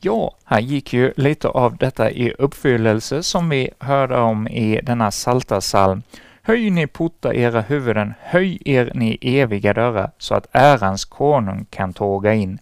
Ja, 0.00 0.34
här 0.44 0.60
gick 0.60 0.92
ju 0.92 1.12
lite 1.16 1.48
av 1.48 1.76
detta 1.76 2.10
i 2.10 2.32
uppfyllelse 2.38 3.22
som 3.22 3.48
vi 3.48 3.70
hörde 3.78 4.18
om 4.18 4.48
i 4.48 4.80
denna 4.82 5.10
salta 5.10 5.60
salm 5.60 6.02
Höj 6.44 6.70
ni 6.70 6.86
portar 6.86 7.34
era 7.34 7.60
huvuden, 7.60 8.14
höj 8.20 8.58
er 8.64 8.90
ni 8.94 9.18
eviga 9.20 9.72
dörrar, 9.74 10.10
så 10.18 10.34
att 10.34 10.46
ärans 10.52 11.04
konung 11.04 11.66
kan 11.70 11.92
tåga 11.92 12.34
in. 12.34 12.58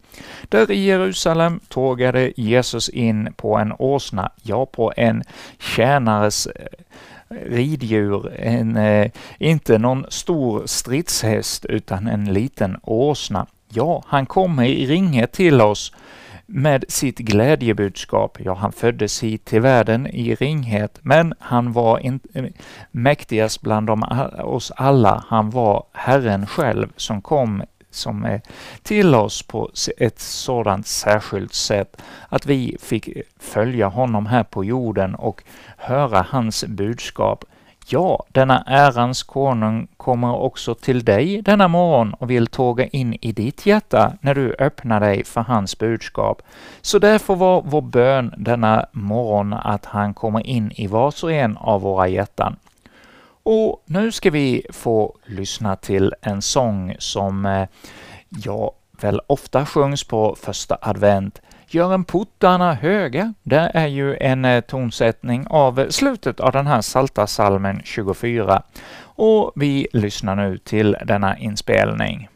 Där 0.49 0.71
i 0.71 0.85
Jerusalem 0.85 1.61
tågade 1.69 2.33
Jesus 2.37 2.89
in 2.89 3.33
på 3.37 3.57
en 3.57 3.73
åsna, 3.79 4.33
ja, 4.43 4.67
på 4.67 4.93
en 4.97 5.23
tjänares 5.59 6.47
eh, 6.47 6.67
riddjur, 7.29 8.33
en, 8.39 8.77
eh, 8.77 9.11
inte 9.39 9.79
någon 9.79 10.07
stor 10.09 10.63
stridshäst 10.67 11.65
utan 11.65 12.07
en 12.07 12.33
liten 12.33 12.77
åsna. 12.83 13.47
Ja, 13.69 14.03
han 14.07 14.27
kommer 14.27 14.65
i 14.65 14.87
ringhet 14.87 15.33
till 15.33 15.61
oss 15.61 15.93
med 16.53 16.85
sitt 16.89 17.19
glädjebudskap. 17.19 18.39
Ja, 18.41 18.55
han 18.55 18.73
föddes 18.73 19.23
hit 19.23 19.45
till 19.45 19.61
världen 19.61 20.07
i 20.07 20.35
ringhet, 20.35 20.99
men 21.03 21.35
han 21.39 21.73
var 21.73 21.99
inte 21.99 22.29
eh, 22.35 22.45
mäktigast 22.91 23.61
bland 23.63 23.87
dem, 23.87 24.31
oss 24.45 24.73
alla. 24.77 25.25
Han 25.29 25.51
var 25.51 25.85
Herren 25.93 26.47
själv 26.47 26.93
som 26.97 27.23
kom 27.23 27.63
som 27.91 28.25
är 28.25 28.41
till 28.83 29.15
oss 29.15 29.43
på 29.43 29.71
ett 29.99 30.21
sådant 30.21 30.87
särskilt 30.87 31.55
sätt 31.55 32.03
att 32.29 32.47
vi 32.47 32.77
fick 32.81 33.09
följa 33.39 33.89
honom 33.89 34.27
här 34.27 34.45
på 34.45 34.65
jorden 34.65 35.15
och 35.15 35.43
höra 35.77 36.27
hans 36.29 36.65
budskap. 36.65 37.45
Ja, 37.93 38.25
denna 38.29 38.63
ärans 38.67 39.23
konung 39.23 39.89
kommer 39.97 40.35
också 40.35 40.75
till 40.75 41.05
dig 41.05 41.43
denna 41.43 41.69
morgon 41.69 42.15
och 42.15 42.31
vill 42.31 42.47
tåga 42.47 42.87
in 42.87 43.19
i 43.21 43.33
ditt 43.33 43.67
hjärta 43.67 44.13
när 44.21 44.35
du 44.35 44.55
öppnar 44.59 45.01
dig 45.01 45.25
för 45.25 45.41
hans 45.41 45.79
budskap. 45.79 46.43
Så 46.81 46.99
därför 46.99 47.35
var 47.35 47.63
vår 47.67 47.81
bön 47.81 48.35
denna 48.37 48.87
morgon 48.93 49.53
att 49.53 49.85
han 49.85 50.15
kommer 50.15 50.47
in 50.47 50.73
i 50.75 50.87
vars 50.87 51.25
och 51.25 51.33
en 51.33 51.57
av 51.57 51.81
våra 51.81 52.09
hjärtan. 52.09 52.57
Och 53.43 53.83
nu 53.87 54.13
ska 54.13 54.31
vi 54.31 54.67
få 54.73 55.17
lyssna 55.25 55.77
till 55.77 56.15
en 56.21 56.43
sång 56.43 56.95
som, 56.99 57.45
jag 57.45 57.69
ja, 58.45 58.73
väl 59.01 59.21
ofta 59.27 59.67
sjungs 59.67 60.05
på 60.05 60.37
första 60.41 60.79
advent. 60.81 61.41
Gören 61.73 62.05
portarna 62.05 62.75
höga, 62.75 63.35
det 63.43 63.71
är 63.75 63.87
ju 63.87 64.17
en 64.17 64.45
eh, 64.45 64.61
tonsättning 64.61 65.47
av 65.47 65.87
slutet 65.91 66.41
av 66.41 66.53
den 66.53 66.67
här 66.67 66.81
Salta 66.81 67.27
salmen 67.27 67.81
24. 67.85 68.63
Och 69.03 69.53
vi 69.57 69.87
lyssnar 69.93 70.37
nu 70.37 70.59
till 70.59 70.97
denna 71.05 71.39
inspelning. 71.39 72.29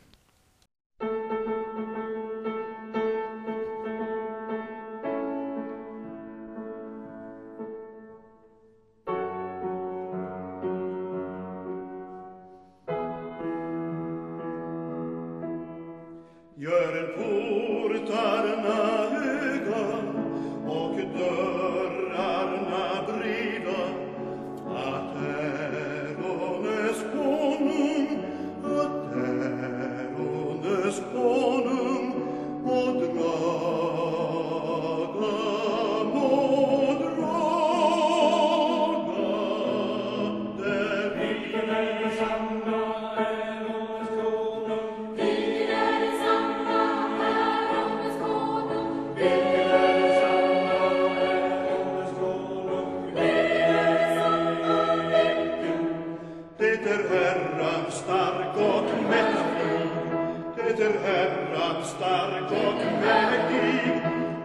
erram 61.15 61.83
stark 61.85 62.51
och 62.51 62.81
mäktig, 63.03 64.03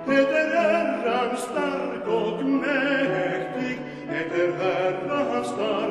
Eder 0.08 0.50
erram 0.56 1.38
stark 1.38 2.08
och 2.08 2.44
mäktig, 2.46 3.80
Eder 4.20 4.52
erram 4.62 5.44
stark 5.44 5.89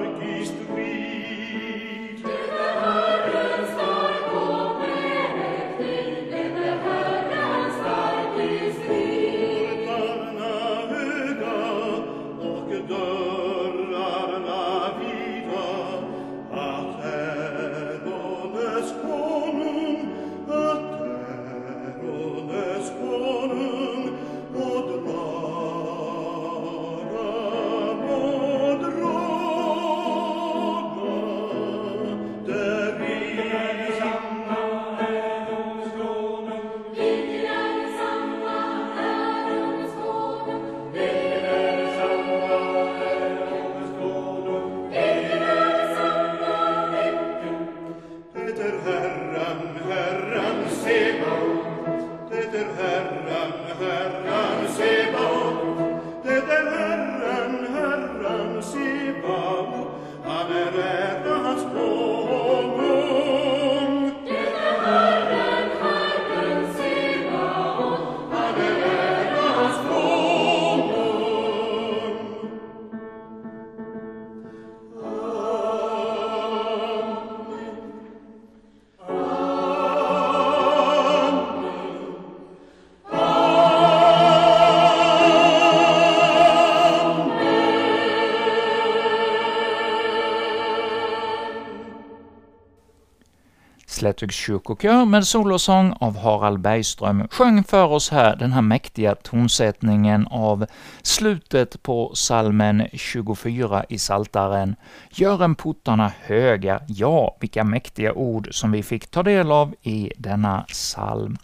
Klättygs 94.19 94.37
kyrkokör 94.37 95.05
med 95.05 95.27
solosång 95.27 95.95
av 96.01 96.17
Harald 96.17 96.61
Bergström 96.61 97.29
sjöng 97.31 97.65
för 97.65 97.85
oss 97.85 98.11
här 98.11 98.37
den 98.37 98.53
här 98.53 98.63
mäktiga 98.63 99.15
tonsättningen 99.15 100.27
av 100.27 100.67
slutet 101.03 101.83
på 101.83 102.11
salmen 102.15 102.87
24 102.93 103.85
i 103.89 103.99
Saltaren. 103.99 104.77
Gör 105.11 105.45
en 105.45 105.55
portarna 105.55 106.13
höga, 106.23 106.81
ja, 106.87 107.37
vilka 107.41 107.65
mäktiga 107.65 108.13
ord 108.13 108.49
som 108.51 108.73
vi 108.73 108.83
fick 108.83 109.07
ta 109.07 109.23
del 109.23 109.53
av 109.53 109.75
i 109.83 110.13
denna 110.17 110.65
psalm. 110.69 111.37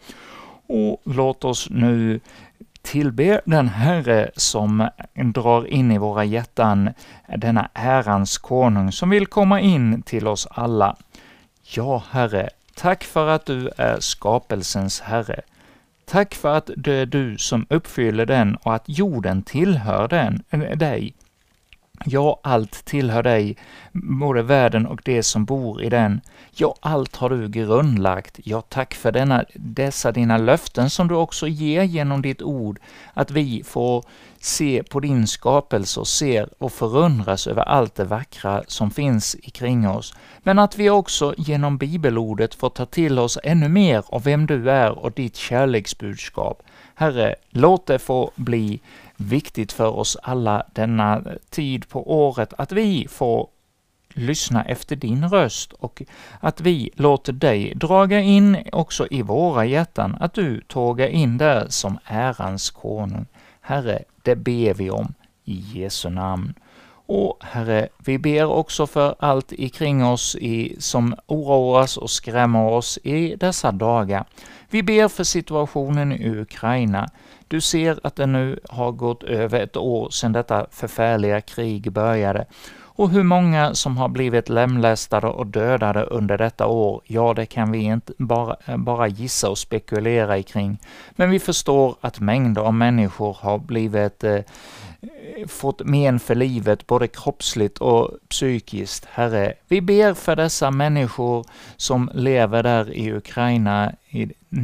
Och 0.66 1.02
låt 1.04 1.44
oss 1.44 1.70
nu 1.70 2.20
tillbe 2.82 3.40
den 3.44 3.68
Herre 3.68 4.30
som 4.36 4.88
drar 5.14 5.66
in 5.66 5.92
i 5.92 5.98
våra 5.98 6.24
hjärtan 6.24 6.90
denna 7.36 7.70
ärans 7.74 8.38
konung 8.38 8.92
som 8.92 9.10
vill 9.10 9.26
komma 9.26 9.60
in 9.60 10.02
till 10.02 10.26
oss 10.26 10.46
alla. 10.50 10.96
Ja, 11.66 12.02
Herre, 12.10 12.50
tack 12.74 13.04
för 13.04 13.28
att 13.28 13.46
du 13.46 13.70
är 13.76 14.00
skapelsens 14.00 15.00
Herre. 15.00 15.40
Tack 16.04 16.34
för 16.34 16.56
att 16.56 16.70
det 16.76 16.92
är 16.92 17.06
du 17.06 17.38
som 17.38 17.66
uppfyller 17.70 18.26
den 18.26 18.56
och 18.56 18.74
att 18.74 18.84
jorden 18.86 19.42
tillhör 19.42 20.08
den, 20.08 20.42
eh, 20.50 20.76
dig. 20.76 21.14
Ja, 22.04 22.40
allt 22.42 22.84
tillhör 22.84 23.22
dig, 23.22 23.56
både 23.92 24.42
världen 24.42 24.86
och 24.86 25.00
det 25.04 25.22
som 25.22 25.44
bor 25.44 25.82
i 25.82 25.88
den. 25.88 26.20
Ja, 26.52 26.74
allt 26.80 27.16
har 27.16 27.30
du 27.30 27.48
grundlagt. 27.48 28.40
Ja, 28.44 28.60
tack 28.60 28.94
för 28.94 29.12
denna, 29.12 29.44
dessa 29.54 30.12
dina 30.12 30.38
löften 30.38 30.90
som 30.90 31.08
du 31.08 31.14
också 31.14 31.48
ger 31.48 31.82
genom 31.82 32.22
ditt 32.22 32.42
ord, 32.42 32.80
att 33.14 33.30
vi 33.30 33.62
får 33.64 34.04
se 34.40 34.82
på 34.82 35.00
din 35.00 35.26
skapelse 35.26 36.00
och 36.00 36.08
ser 36.08 36.48
och 36.58 36.72
förundras 36.72 37.46
över 37.46 37.62
allt 37.62 37.94
det 37.94 38.04
vackra 38.04 38.62
som 38.66 38.90
finns 38.90 39.36
kring 39.52 39.88
oss, 39.88 40.14
men 40.42 40.58
att 40.58 40.78
vi 40.78 40.90
också 40.90 41.34
genom 41.36 41.78
bibelordet 41.78 42.54
får 42.54 42.70
ta 42.70 42.86
till 42.86 43.18
oss 43.18 43.38
ännu 43.44 43.68
mer 43.68 44.04
av 44.06 44.22
vem 44.22 44.46
du 44.46 44.70
är 44.70 44.98
och 44.98 45.12
ditt 45.12 45.36
kärleksbudskap. 45.36 46.62
Herre, 46.94 47.34
låt 47.50 47.86
det 47.86 47.98
få 47.98 48.30
bli 48.36 48.80
viktigt 49.16 49.72
för 49.72 49.88
oss 49.88 50.16
alla 50.22 50.66
denna 50.72 51.22
tid 51.50 51.88
på 51.88 52.26
året 52.26 52.54
att 52.58 52.72
vi 52.72 53.06
får 53.10 53.48
lyssna 54.14 54.64
efter 54.64 54.96
din 54.96 55.28
röst 55.28 55.72
och 55.72 56.02
att 56.40 56.60
vi 56.60 56.90
låter 56.94 57.32
dig 57.32 57.72
draga 57.74 58.20
in 58.20 58.58
också 58.72 59.06
i 59.10 59.22
våra 59.22 59.64
hjärtan, 59.64 60.16
att 60.20 60.34
du 60.34 60.60
tågar 60.60 61.08
in 61.08 61.38
där 61.38 61.66
som 61.68 61.98
ärans 62.04 62.70
konung. 62.70 63.26
Herre, 63.60 64.02
det 64.22 64.36
ber 64.36 64.74
vi 64.74 64.90
om 64.90 65.14
i 65.44 65.54
Jesu 65.54 66.10
namn. 66.10 66.54
Och 67.06 67.38
Herre, 67.40 67.88
vi 67.98 68.18
ber 68.18 68.44
också 68.44 68.86
för 68.86 69.14
allt 69.18 69.52
ikring 69.52 70.04
oss 70.04 70.36
i, 70.36 70.76
som 70.78 71.14
oroas 71.26 71.96
och 71.96 72.10
skrämmer 72.10 72.68
oss 72.68 72.98
i 73.02 73.36
dessa 73.36 73.72
dagar. 73.72 74.24
Vi 74.70 74.82
ber 74.82 75.08
för 75.08 75.24
situationen 75.24 76.12
i 76.12 76.28
Ukraina. 76.28 77.08
Du 77.48 77.60
ser 77.60 78.00
att 78.02 78.16
det 78.16 78.26
nu 78.26 78.60
har 78.68 78.92
gått 78.92 79.22
över 79.22 79.60
ett 79.60 79.76
år 79.76 80.10
sedan 80.10 80.32
detta 80.32 80.66
förfärliga 80.70 81.40
krig 81.40 81.92
började. 81.92 82.46
Och 82.96 83.10
hur 83.10 83.22
många 83.22 83.74
som 83.74 83.96
har 83.96 84.08
blivit 84.08 84.48
lemlästade 84.48 85.26
och 85.26 85.46
dödade 85.46 86.02
under 86.02 86.38
detta 86.38 86.66
år, 86.66 87.00
ja, 87.04 87.34
det 87.34 87.46
kan 87.46 87.72
vi 87.72 87.78
inte 87.78 88.12
bara, 88.18 88.56
bara 88.76 89.08
gissa 89.08 89.50
och 89.50 89.58
spekulera 89.58 90.42
kring. 90.42 90.78
Men 91.10 91.30
vi 91.30 91.38
förstår 91.38 91.96
att 92.00 92.20
mängder 92.20 92.62
av 92.62 92.74
människor 92.74 93.36
har 93.40 93.58
blivit 93.58 94.24
eh, 94.24 94.38
fått 95.48 95.80
men 95.84 96.20
för 96.20 96.34
livet, 96.34 96.86
både 96.86 97.08
kroppsligt 97.08 97.78
och 97.78 98.10
psykiskt. 98.28 99.04
Herre, 99.10 99.54
vi 99.68 99.80
ber 99.80 100.14
för 100.14 100.36
dessa 100.36 100.70
människor 100.70 101.46
som 101.76 102.10
lever 102.14 102.62
där 102.62 102.92
i 102.92 103.12
Ukraina 103.12 103.92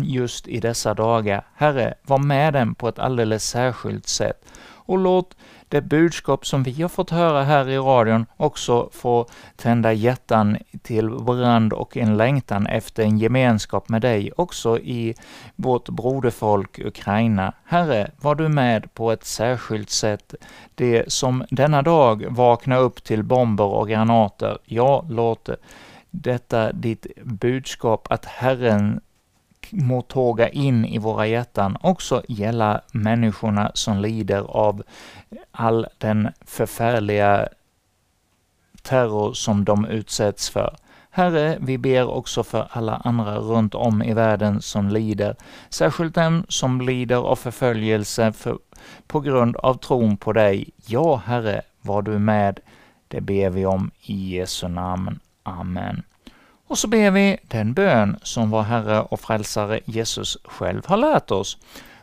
just 0.05 0.49
i 0.49 0.61
dessa 0.61 0.95
dagar. 0.95 1.47
Herre, 1.55 1.95
var 2.03 2.19
med 2.19 2.53
dem 2.53 2.75
på 2.75 2.89
ett 2.89 2.99
alldeles 2.99 3.45
särskilt 3.45 4.09
sätt 4.09 4.45
och 4.91 4.99
låt 4.99 5.37
det 5.69 5.81
budskap 5.81 6.47
som 6.47 6.63
vi 6.63 6.83
har 6.83 6.89
fått 6.89 7.11
höra 7.11 7.43
här 7.43 7.69
i 7.69 7.79
radion 7.79 8.27
också 8.37 8.89
få 8.93 9.27
tända 9.57 9.93
hjärtan 9.93 10.57
till 10.83 11.11
brand 11.11 11.73
och 11.73 11.97
en 11.97 12.17
längtan 12.17 12.67
efter 12.67 13.03
en 13.03 13.19
gemenskap 13.19 13.89
med 13.89 14.03
dig 14.03 14.33
också 14.37 14.79
i 14.79 15.15
vårt 15.57 15.89
broderfolk 15.89 16.79
Ukraina. 16.79 17.53
Herre, 17.65 18.11
var 18.21 18.35
du 18.35 18.49
med 18.49 18.95
på 18.95 19.13
ett 19.13 19.25
särskilt 19.25 19.91
sätt. 19.91 20.35
Det 20.75 21.13
som 21.13 21.45
denna 21.51 21.83
dag 21.83 22.27
vaknar 22.29 22.79
upp 22.79 23.05
till 23.05 23.23
bomber 23.23 23.65
och 23.65 23.89
granater, 23.89 24.59
ja, 24.65 25.05
låt 25.09 25.49
detta 26.11 26.73
ditt 26.73 27.07
budskap 27.25 28.07
att 28.11 28.25
Herren 28.25 29.01
må 29.73 30.03
tåga 30.03 30.49
in 30.49 30.85
i 30.85 30.99
våra 30.99 31.27
hjärtan 31.27 31.77
också 31.81 32.23
gälla 32.29 32.81
människorna 32.93 33.71
som 33.75 33.99
lider 33.99 34.41
av 34.41 34.83
all 35.51 35.87
den 35.99 36.29
förfärliga 36.41 37.49
terror 38.83 39.33
som 39.33 39.65
de 39.65 39.87
utsätts 39.87 40.51
för. 40.51 40.77
Herre, 41.11 41.59
vi 41.61 41.79
ber 41.79 42.09
också 42.09 42.43
för 42.43 42.69
alla 42.71 42.97
andra 42.97 43.39
runt 43.39 43.75
om 43.75 44.03
i 44.03 44.15
världen 44.15 44.63
som 44.63 44.89
lider, 44.89 45.37
särskilt 45.69 46.15
dem 46.15 46.45
som 46.49 46.81
lider 46.81 47.17
av 47.17 47.37
förföljelse 47.37 48.33
för, 48.33 48.59
på 49.07 49.21
grund 49.21 49.57
av 49.57 49.75
tron 49.75 50.17
på 50.17 50.33
dig. 50.33 50.69
Ja, 50.87 51.17
Herre, 51.17 51.63
var 51.83 52.03
du 52.03 52.19
med, 52.19 52.61
det 53.09 53.21
ber 53.21 53.51
vi 53.51 53.67
om 53.67 53.91
i 54.01 54.37
Jesu 54.37 54.69
namn. 54.69 55.21
Amen. 55.43 56.03
Och 56.71 56.79
så 56.79 56.89
ber 56.89 57.11
vi 57.11 57.39
den 57.43 57.75
bön 57.75 58.19
som 58.23 58.51
vår 58.51 58.63
Herre 58.63 59.01
och 59.01 59.21
Frälsare 59.21 59.81
Jesus 59.85 60.39
själv 60.45 60.83
har 60.87 60.97
lärt 60.97 61.31
oss. 61.31 61.59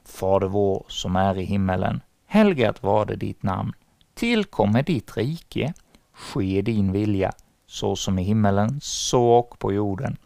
Fader 0.05 0.47
vår 0.47 0.85
som 0.87 1.15
är 1.15 1.37
i 1.37 1.43
himmelen. 1.43 2.01
Helgat 2.25 2.83
var 2.83 3.05
det 3.05 3.15
ditt 3.15 3.43
namn. 3.43 3.73
Tillkommer 4.13 4.83
ditt 4.83 5.17
rike. 5.17 5.73
Ske 6.13 6.61
din 6.61 6.91
vilja, 6.91 7.31
så 7.67 7.95
som 7.95 8.19
i 8.19 8.23
himmelen, 8.23 8.79
så 8.81 9.23
och 9.23 9.59
på 9.59 9.73
jorden. 9.73 10.17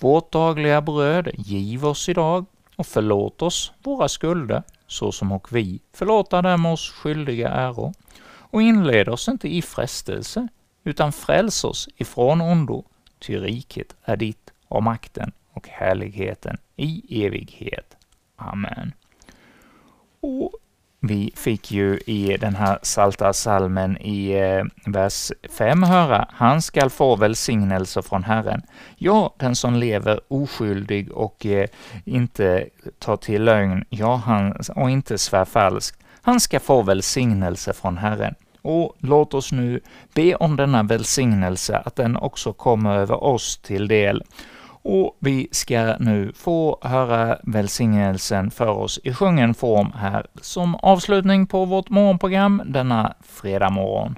Vårt 0.00 0.32
dagliga 0.32 0.80
bröd 0.80 1.28
giv 1.34 1.86
oss 1.86 2.08
idag 2.08 2.46
och 2.76 2.86
förlåt 2.86 3.42
oss 3.42 3.72
våra 3.82 4.08
skulder, 4.08 4.62
så 4.86 5.12
som 5.12 5.32
och 5.32 5.52
vi 5.52 5.80
förlåta 5.92 6.42
dem 6.42 6.66
oss 6.66 6.90
skyldiga 6.90 7.48
äro. 7.48 7.92
Och 8.28 8.62
inled 8.62 9.08
oss 9.08 9.28
inte 9.28 9.48
i 9.48 9.62
frestelse, 9.62 10.48
utan 10.84 11.12
fräls 11.12 11.64
oss 11.64 11.88
ifrån 11.96 12.40
ondo, 12.40 12.84
ty 13.18 13.38
riket 13.38 13.96
är 14.04 14.16
ditt 14.16 14.52
och 14.68 14.82
makten 14.82 15.32
och 15.52 15.68
härligheten 15.68 16.56
i 16.76 17.24
evighet. 17.26 17.96
Amen. 18.36 18.92
Och 20.20 20.52
vi 21.00 21.32
fick 21.36 21.70
ju 21.70 21.98
i 22.06 22.36
den 22.36 22.54
här 22.54 22.78
salta 22.82 23.32
salmen 23.32 23.98
i 24.00 24.30
eh, 24.30 24.64
vers 24.92 25.32
5 25.56 25.82
höra, 25.82 26.28
han 26.32 26.62
skall 26.62 26.90
få 26.90 27.16
välsignelse 27.16 28.02
från 28.02 28.24
Herren. 28.24 28.62
Ja, 28.96 29.34
den 29.38 29.56
som 29.56 29.74
lever 29.74 30.20
oskyldig 30.28 31.12
och 31.12 31.46
eh, 31.46 31.68
inte 32.04 32.68
tar 32.98 33.16
till 33.16 33.44
lögn, 33.44 33.84
ja, 33.88 34.16
han, 34.16 34.60
och 34.74 34.90
inte 34.90 35.18
svär 35.18 35.44
falskt, 35.44 36.02
han 36.22 36.40
ska 36.40 36.60
få 36.60 36.82
välsignelse 36.82 37.72
från 37.72 37.98
Herren. 37.98 38.34
Och 38.68 38.96
låt 38.98 39.34
oss 39.34 39.52
nu 39.52 39.80
be 40.14 40.34
om 40.34 40.56
denna 40.56 40.82
välsignelse, 40.82 41.78
att 41.78 41.96
den 41.96 42.16
också 42.16 42.52
kommer 42.52 42.96
över 42.96 43.24
oss 43.24 43.58
till 43.58 43.88
del. 43.88 44.22
Och 44.82 45.16
vi 45.20 45.48
ska 45.52 45.96
nu 45.98 46.32
få 46.34 46.78
höra 46.82 47.38
välsignelsen 47.42 48.50
för 48.50 48.68
oss 48.68 49.00
i 49.04 49.14
sjungen 49.14 49.54
form 49.54 49.92
här 49.92 50.26
som 50.40 50.74
avslutning 50.74 51.46
på 51.46 51.64
vårt 51.64 51.90
morgonprogram 51.90 52.62
denna 52.66 53.14
fredag 53.22 53.70
morgon. 53.70 54.14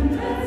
Amen. 0.00 0.39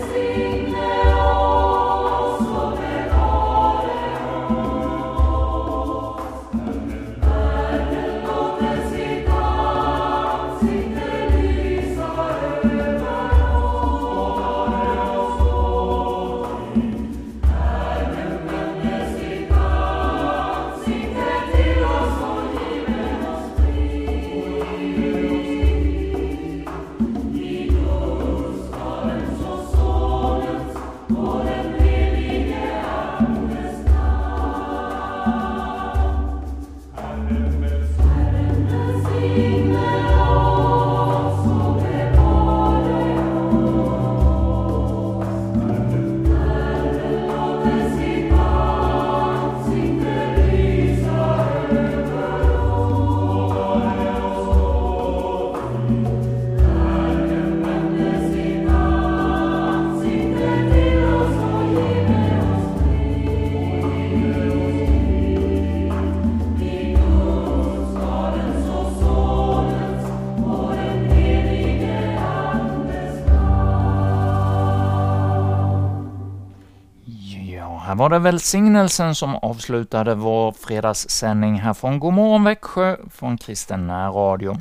Var 78.03 78.09
det 78.09 78.19
välsignelsen 78.19 79.15
som 79.15 79.35
avslutade 79.35 80.15
vår 80.15 80.51
fredagssändning 80.51 81.59
här 81.59 81.73
från 81.73 81.99
Godmorgon 81.99 82.43
Växjö 82.43 82.97
från 83.11 83.37
Kristen 83.37 83.91
Radio. 83.91 84.57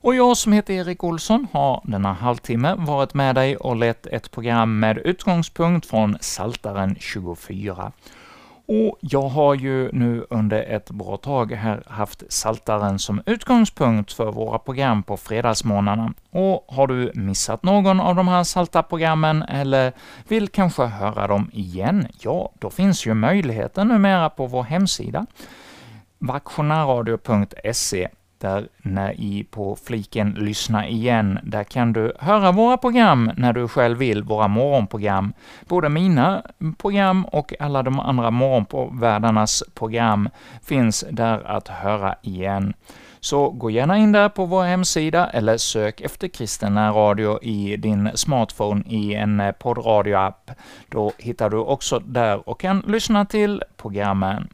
Och 0.00 0.14
jag 0.14 0.36
som 0.36 0.52
heter 0.52 0.74
Erik 0.74 1.04
Olsson 1.04 1.46
har 1.52 1.80
denna 1.84 2.12
halvtimme 2.12 2.74
varit 2.78 3.14
med 3.14 3.34
dig 3.34 3.56
och 3.56 3.76
lett 3.76 4.06
ett 4.06 4.30
program 4.30 4.78
med 4.80 4.98
utgångspunkt 4.98 5.86
från 5.86 6.16
Saltaren 6.20 6.96
24. 7.00 7.92
Och 8.72 8.98
jag 9.00 9.28
har 9.28 9.54
ju 9.54 9.92
nu 9.92 10.26
under 10.30 10.62
ett 10.62 10.90
bra 10.90 11.16
tag 11.16 11.52
här 11.52 11.82
haft 11.86 12.32
Saltaren 12.32 12.98
som 12.98 13.22
utgångspunkt 13.26 14.12
för 14.12 14.32
våra 14.32 14.58
program 14.58 15.02
på 15.02 15.16
fredagsmorgnarna. 15.16 16.12
Och 16.30 16.64
har 16.68 16.86
du 16.86 17.12
missat 17.14 17.62
någon 17.62 18.00
av 18.00 18.14
de 18.14 18.28
här 18.28 18.44
Salta-programmen 18.44 19.42
eller 19.42 19.92
vill 20.28 20.48
kanske 20.48 20.84
höra 20.84 21.26
dem 21.26 21.50
igen, 21.52 22.06
ja, 22.20 22.52
då 22.58 22.70
finns 22.70 23.06
ju 23.06 23.14
möjligheten 23.14 23.88
numera 23.88 24.30
på 24.30 24.46
vår 24.46 24.62
hemsida, 24.62 25.26
vaktionärradio.se 26.18 28.08
där 28.40 28.68
när 28.78 29.20
i 29.20 29.44
på 29.50 29.76
fliken 29.76 30.30
”Lyssna 30.30 30.88
igen”, 30.88 31.38
där 31.42 31.64
kan 31.64 31.92
du 31.92 32.12
höra 32.18 32.52
våra 32.52 32.76
program 32.76 33.30
när 33.36 33.52
du 33.52 33.68
själv 33.68 33.98
vill, 33.98 34.22
våra 34.22 34.48
morgonprogram. 34.48 35.32
Både 35.68 35.88
mina 35.88 36.42
program 36.78 37.24
och 37.24 37.54
alla 37.60 37.82
de 37.82 38.00
andra 38.00 38.30
morgonvärdarnas 38.30 39.62
program 39.74 40.28
finns 40.62 41.04
där 41.10 41.46
att 41.46 41.68
höra 41.68 42.14
igen. 42.22 42.74
Så 43.20 43.50
gå 43.50 43.70
gärna 43.70 43.98
in 43.98 44.12
där 44.12 44.28
på 44.28 44.46
vår 44.46 44.64
hemsida 44.64 45.26
eller 45.26 45.56
sök 45.56 46.00
efter 46.00 46.28
kristen 46.28 46.94
radio 46.94 47.38
i 47.42 47.76
din 47.76 48.10
smartphone 48.14 48.82
i 48.86 49.14
en 49.14 49.40
eh, 49.40 49.52
poddradioapp. 49.52 50.50
Då 50.88 51.12
hittar 51.18 51.50
du 51.50 51.56
också 51.56 51.98
där 51.98 52.48
och 52.48 52.60
kan 52.60 52.84
lyssna 52.86 53.24
till 53.24 53.62
programmen. 53.76 54.48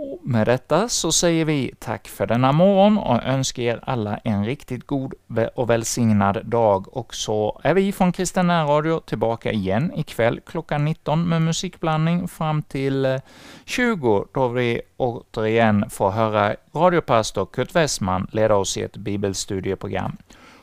Och 0.00 0.20
med 0.22 0.46
detta 0.46 0.88
så 0.88 1.12
säger 1.12 1.44
vi 1.44 1.74
tack 1.78 2.08
för 2.08 2.26
denna 2.26 2.52
morgon 2.52 2.98
och 2.98 3.22
önskar 3.22 3.62
er 3.62 3.80
alla 3.82 4.16
en 4.16 4.44
riktigt 4.44 4.86
god 4.86 5.14
och 5.54 5.70
välsignad 5.70 6.46
dag. 6.46 6.96
Och 6.96 7.14
så 7.14 7.60
är 7.64 7.74
vi 7.74 7.92
från 7.92 8.12
Kristen 8.12 8.50
Radio 8.50 9.00
tillbaka 9.00 9.52
igen 9.52 9.92
ikväll 9.96 10.40
klockan 10.46 10.84
19 10.84 11.28
med 11.28 11.42
musikblandning 11.42 12.28
fram 12.28 12.62
till 12.62 13.04
eh, 13.04 13.20
20, 13.64 14.26
då 14.32 14.48
vi 14.48 14.80
återigen 14.96 15.90
får 15.90 16.10
höra 16.10 16.56
radiopastor 16.74 17.46
Kurt 17.46 17.74
Westman 17.74 18.26
leda 18.32 18.54
oss 18.54 18.76
i 18.76 18.82
ett 18.82 18.96
bibelstudieprogram. 18.96 20.16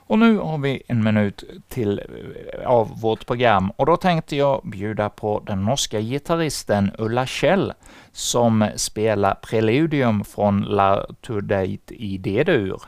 Och 0.07 0.19
nu 0.19 0.37
har 0.37 0.57
vi 0.57 0.81
en 0.87 1.03
minut 1.03 1.43
till 1.67 1.99
eh, 1.99 2.67
av 2.67 3.01
vårt 3.01 3.25
program, 3.25 3.71
och 3.71 3.85
då 3.85 3.97
tänkte 3.97 4.35
jag 4.35 4.61
bjuda 4.63 5.09
på 5.09 5.43
den 5.45 5.65
norska 5.65 5.99
gitarristen 6.01 6.91
Ulla 6.97 7.25
Kjell, 7.25 7.73
som 8.11 8.69
spelar 8.75 9.35
Preludium 9.35 10.23
från 10.23 10.61
La 10.61 11.05
Tour 11.21 11.53
i 11.89 12.17
D-dur. 12.17 12.81